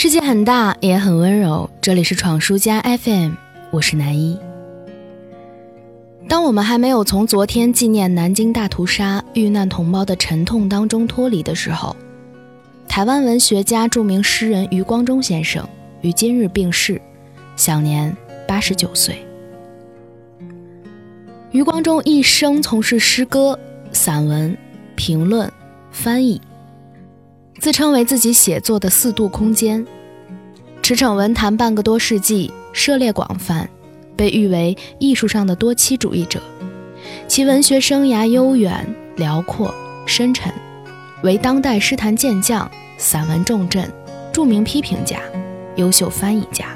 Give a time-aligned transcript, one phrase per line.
[0.00, 1.68] 世界很大，也很温柔。
[1.80, 3.32] 这里是闯书家 FM，
[3.72, 4.38] 我是南一。
[6.28, 11.96] 当我们还没有从昨天纪念南京大屠杀遇难同胞的沉痛当中脱离的时候，
[12.86, 15.68] 台湾文学家、著名诗人余光中先生
[16.02, 17.02] 于今日病逝，
[17.56, 19.26] 享年八十九岁。
[21.50, 23.58] 余光中一生从事诗歌、
[23.90, 24.56] 散文、
[24.94, 25.52] 评论、
[25.90, 26.40] 翻译。
[27.60, 29.84] 自称为自己写作的四度空间，
[30.80, 33.68] 驰骋文坛半个多世纪，涉猎广泛，
[34.16, 36.40] 被誉为艺术上的多栖主义者。
[37.26, 38.86] 其文学生涯悠远
[39.16, 39.74] 辽阔
[40.06, 40.52] 深沉，
[41.22, 43.90] 为当代诗坛健将、散文重镇、
[44.32, 45.18] 著名批评家、
[45.76, 46.66] 优秀翻译家。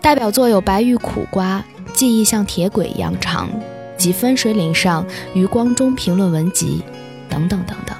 [0.00, 1.64] 代表作有《白玉苦瓜》
[1.96, 3.48] 《记忆像铁轨一样长》
[3.96, 5.04] 及《分水岭上
[5.34, 6.82] 余光中评论文集》
[7.30, 7.96] 等等等等。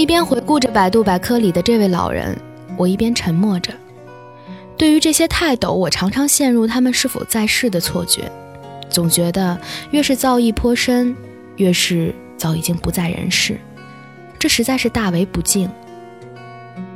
[0.00, 2.34] 一边回顾着百度百科里的这位老人，
[2.78, 3.70] 我一边沉默着。
[4.78, 8.22] 对于这些泰斗，我常常陷入他们是否在世的错觉，
[8.88, 11.14] 总觉得越是造诣颇深，
[11.56, 13.60] 越是早已经不在人世，
[14.38, 15.70] 这实在是大为不敬。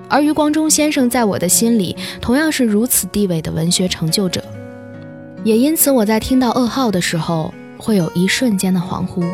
[0.08, 4.42] 而余光中先生在我的心里同样是如此地位的文学成就者，
[5.44, 9.28] 也因此我在听到噩耗的时候，会有一瞬间的恍惚，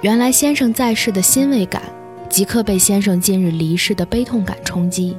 [0.00, 1.80] 原来先生在世的欣慰感。
[2.28, 5.16] 即刻被先生近日离世的悲痛感冲击，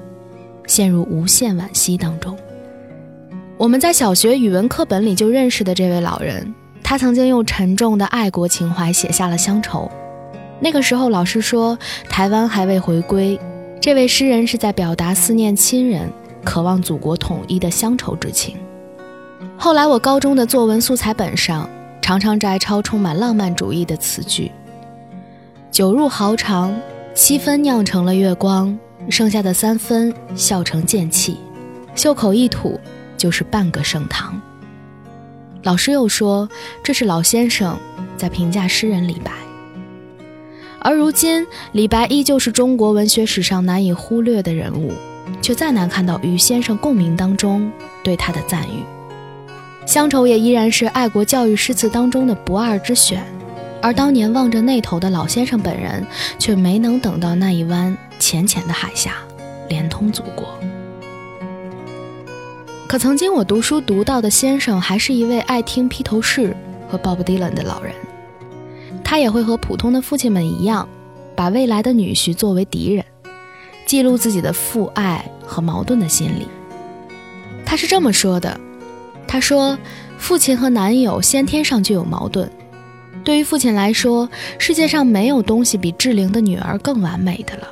[0.66, 2.38] 陷入无限惋惜当中。
[3.58, 9.90] 我们在小学语文课本里就认识的这位老人，他曾经用沉重的爱国情怀写下了《乡愁》。
[10.60, 11.78] 那个时候，老师说
[12.10, 13.40] 台湾还未回归，
[13.80, 16.12] 这位诗人是在表达思念亲人、
[16.44, 18.58] 渴望祖国统一的乡愁之情。
[19.58, 21.68] 后来，我高中的作文素材本上
[22.02, 24.52] 常常摘抄充满浪漫主义的词句
[25.72, 26.76] ：“酒入豪肠。”
[27.18, 28.78] 七分酿成了月光，
[29.10, 31.36] 剩下的三分笑成剑气，
[31.96, 32.80] 袖口一吐
[33.18, 34.40] 就是半个盛唐。
[35.64, 36.48] 老师又说，
[36.84, 37.76] 这是老先生
[38.16, 39.32] 在评价诗人李白。
[40.80, 44.92] 而如今，李白依旧是中国文学史上难以忽略的人物，
[45.42, 47.72] 却再难看到与先生共鸣当中
[48.04, 48.84] 对他的赞誉。
[49.88, 53.26] 乡愁也依然是爱国教育诗词当中的不二之选。
[53.82, 56.06] 而当年望着那头的老先生本人，
[56.40, 59.14] 却没能等到那一湾浅浅的海峡，
[59.70, 60.48] 连通祖国。
[62.88, 66.56] 可曾经我读书读到的先生，还是一位爱听披头士
[66.90, 67.94] 和鲍勃迪伦的老人。
[69.04, 70.88] 他也会和普通的父亲们一样，
[71.36, 73.06] 把未来的女婿作为敌人，
[73.86, 76.48] 记录自己的父爱和矛盾的心理。
[77.66, 78.60] 他是这么说的
[79.28, 79.78] ：“他说，
[80.18, 82.50] 父亲和男友先天上就有矛盾。”
[83.28, 87.68] 对于父亲来说，世界上没有东西比志玲的女儿更完美的了，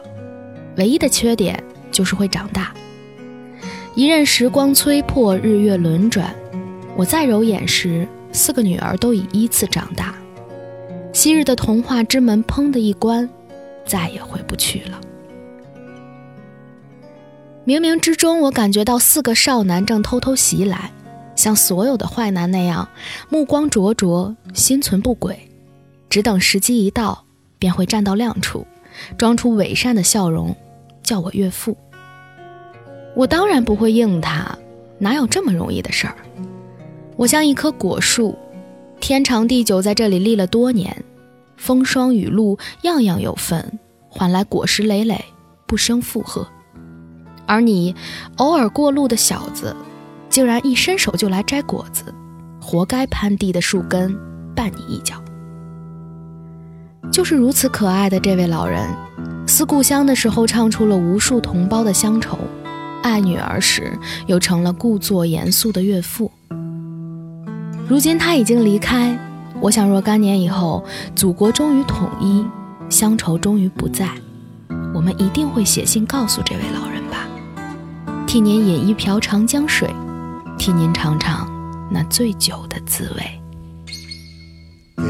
[0.75, 2.73] 唯一的缺点就是会长大。
[3.93, 6.35] 一任时光催破，日月轮转，
[6.97, 10.13] 我再揉眼时，四个女儿都已依次长大。
[11.13, 13.29] 昔日的童话之门砰的一关，
[13.85, 14.99] 再也回不去了。
[17.66, 20.91] 冥冥之中，我感觉到四个少男正偷偷袭来。
[21.45, 22.89] 像所有的坏男那样，
[23.29, 25.47] 目光灼灼，心存不轨，
[26.09, 27.23] 只等时机一到，
[27.59, 28.66] 便会站到亮处，
[29.16, 30.55] 装出伪善的笑容，
[31.03, 31.78] 叫我岳父。
[33.16, 34.57] 我当然不会应他，
[34.97, 36.16] 哪有这么容易的事儿？
[37.16, 38.35] 我像一棵果树，
[39.00, 41.05] 天长地久在这里立了多年，
[41.57, 43.78] 风霜雨露样样有份，
[44.09, 45.23] 换来果实累累，
[45.67, 46.47] 不生负荷。
[47.45, 47.94] 而你，
[48.38, 49.75] 偶尔过路的小子。
[50.35, 52.13] 竟然一伸手就来摘果子，
[52.59, 54.13] 活该攀地的树根
[54.53, 55.16] 绊你一脚。
[57.09, 58.85] 就是如此可爱的这位老人，
[59.47, 62.38] 思故乡的时候唱出了无数同胞的乡愁，
[63.01, 63.97] 爱女儿时
[64.28, 66.29] 又成了故作严肃的岳父。
[67.88, 69.17] 如今他已经离开，
[69.62, 70.84] 我想若干年以后，
[71.16, 72.46] 祖国终于统一，
[72.90, 74.09] 乡愁终于不在，
[74.94, 77.26] 我们一定会写信告诉这位老人吧，
[78.28, 79.90] 替您饮一瓢长江水。
[80.57, 81.47] 替您尝尝
[81.91, 83.41] 那醉酒的滋味。
[84.97, 85.03] 给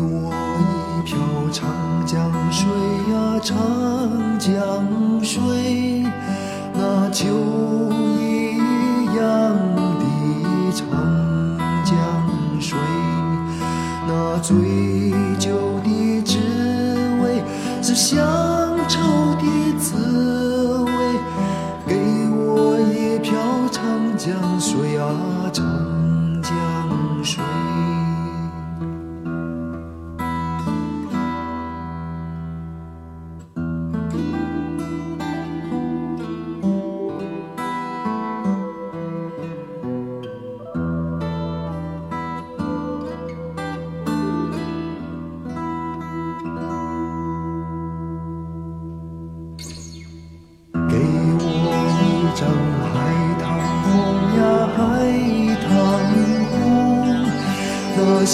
[0.00, 1.18] 我一瓢
[1.52, 2.66] 长江水
[3.12, 6.02] 呀，长江水，
[6.72, 7.26] 那酒
[8.18, 8.56] 一
[9.16, 9.22] 样
[9.98, 10.04] 的
[10.72, 10.86] 长
[11.84, 11.94] 江
[12.60, 12.78] 水，
[14.06, 14.56] 那醉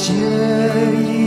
[0.00, 1.17] 借一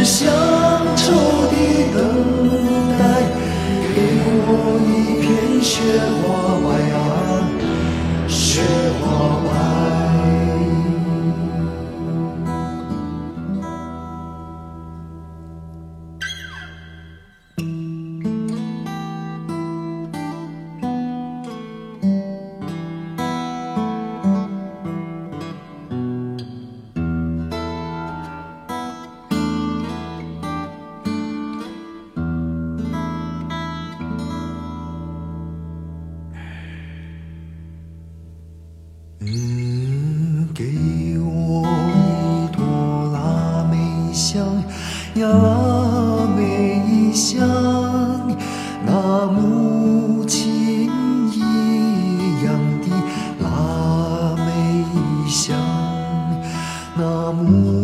[0.00, 0.49] 只想
[40.60, 44.44] 给我一朵腊梅香
[45.14, 47.48] 呀腊梅香
[48.84, 50.90] 那母亲
[51.32, 52.52] 一样
[52.82, 52.90] 的
[53.42, 54.84] 腊梅
[55.30, 55.56] 香
[56.94, 57.79] 那母